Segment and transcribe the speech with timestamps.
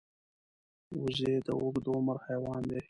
[1.01, 2.79] وزې د اوږد عمر حیوان دی